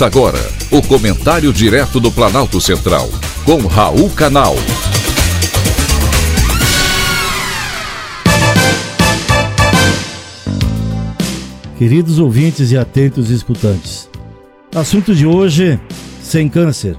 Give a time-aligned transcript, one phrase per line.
[0.00, 0.40] Agora
[0.72, 3.08] o comentário direto do Planalto Central,
[3.44, 4.56] com Raul Canal.
[11.78, 14.10] Queridos ouvintes e atentos escutantes,
[14.74, 15.78] assunto de hoje:
[16.20, 16.96] sem câncer.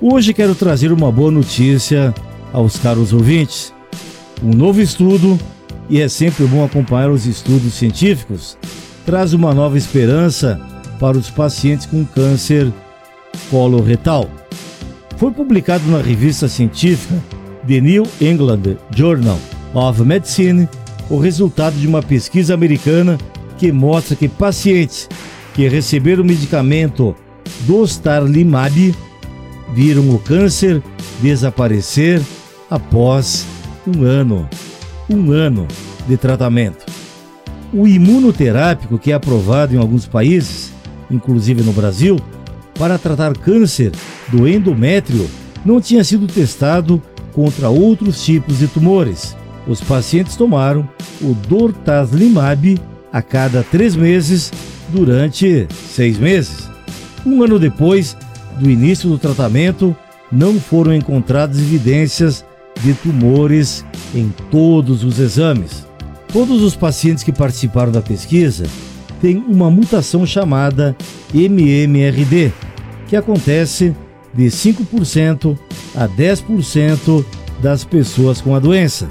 [0.00, 2.14] Hoje quero trazer uma boa notícia
[2.54, 3.72] aos caros ouvintes.
[4.42, 5.38] Um novo estudo,
[5.90, 8.56] e é sempre bom acompanhar os estudos científicos,
[9.04, 10.58] traz uma nova esperança
[10.98, 12.72] para os pacientes com câncer
[13.50, 14.28] coloretal.
[15.16, 17.14] Foi publicado na revista científica
[17.66, 19.38] The New England Journal
[19.74, 20.68] of Medicine
[21.10, 23.18] o resultado de uma pesquisa americana
[23.56, 25.08] que mostra que pacientes
[25.54, 27.16] que receberam o medicamento
[27.66, 28.94] Dostarlimab
[29.74, 30.82] viram o câncer
[31.20, 32.22] desaparecer
[32.70, 33.44] após
[33.86, 34.48] um ano.
[35.10, 35.66] Um ano
[36.06, 36.86] de tratamento.
[37.72, 40.67] O imunoterápico, que é aprovado em alguns países,
[41.10, 42.18] inclusive no Brasil,
[42.78, 43.92] para tratar câncer
[44.28, 45.28] do endométrio,
[45.64, 49.36] não tinha sido testado contra outros tipos de tumores.
[49.66, 50.88] Os pacientes tomaram
[51.20, 52.80] o Dortazlimab
[53.12, 54.52] a cada três meses
[54.90, 56.68] durante seis meses.
[57.26, 58.16] Um ano depois
[58.58, 59.96] do início do tratamento,
[60.30, 62.44] não foram encontradas evidências
[62.82, 63.84] de tumores
[64.14, 65.86] em todos os exames.
[66.32, 68.66] Todos os pacientes que participaram da pesquisa
[69.20, 70.96] têm uma mutação chamada
[71.34, 72.52] MMRD,
[73.08, 73.94] que acontece
[74.34, 75.58] de 5%
[75.94, 77.24] a 10%
[77.60, 79.08] das pessoas com a doença.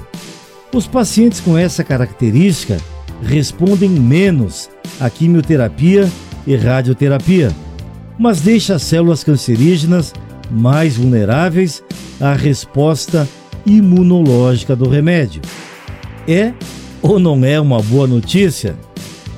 [0.72, 2.76] Os pacientes com essa característica
[3.22, 4.68] respondem menos
[5.00, 6.10] à quimioterapia
[6.46, 7.50] e radioterapia,
[8.18, 10.12] mas deixa as células cancerígenas
[10.50, 11.82] mais vulneráveis
[12.20, 13.28] à resposta
[13.66, 15.42] imunológica do remédio.
[16.26, 16.52] É
[17.02, 18.76] ou não é uma boa notícia?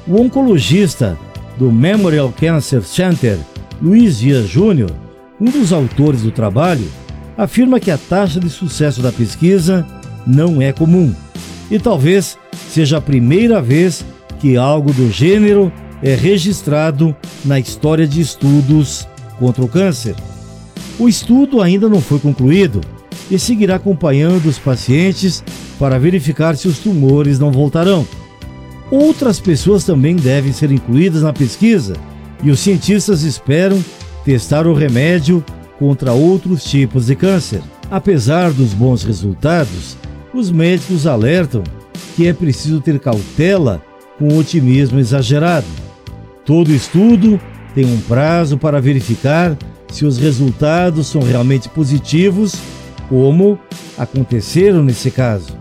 [0.07, 1.19] O oncologista
[1.59, 3.39] do Memorial Cancer Center,
[3.81, 4.91] Luiz Dias Júnior,
[5.41, 6.89] um dos autores do trabalho,
[7.37, 9.87] afirma que a taxa de sucesso da pesquisa
[10.27, 11.15] não é comum
[11.71, 12.37] e talvez
[12.69, 14.05] seja a primeira vez
[14.39, 15.73] que algo do gênero
[16.03, 17.15] é registrado
[17.45, 19.07] na história de estudos
[19.39, 20.15] contra o câncer.
[20.99, 22.81] O estudo ainda não foi concluído
[23.31, 25.45] e seguirá acompanhando os pacientes
[25.79, 28.07] para verificar se os tumores não voltarão.
[28.91, 31.95] Outras pessoas também devem ser incluídas na pesquisa
[32.43, 33.83] e os cientistas esperam
[34.25, 35.45] testar o remédio
[35.79, 37.63] contra outros tipos de câncer.
[37.91, 39.97] Apesar dos bons resultados,
[40.35, 41.63] os médicos alertam
[42.17, 43.83] que é preciso ter cautela
[44.19, 45.67] com otimismo exagerado.
[46.45, 47.41] Todo estudo
[47.75, 49.57] tem um prazo para verificar
[49.89, 52.55] se os resultados são realmente positivos
[53.09, 53.59] como
[53.97, 55.57] aconteceram nesse caso.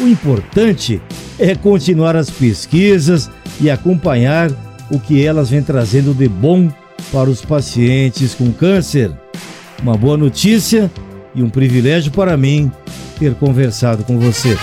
[0.00, 1.00] O importante
[1.38, 3.30] é continuar as pesquisas
[3.60, 4.50] e acompanhar
[4.90, 6.70] o que elas vêm trazendo de bom
[7.12, 9.10] para os pacientes com câncer.
[9.82, 10.90] Uma boa notícia
[11.34, 12.70] e um privilégio para mim
[13.18, 14.56] ter conversado com você.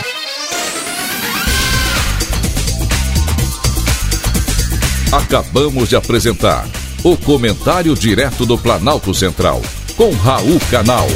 [5.12, 6.68] Acabamos de apresentar
[7.04, 9.62] o Comentário Direto do Planalto Central,
[9.96, 11.08] com Raul Canal.